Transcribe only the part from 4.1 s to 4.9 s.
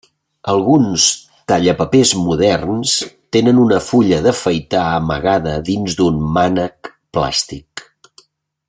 d'afaitar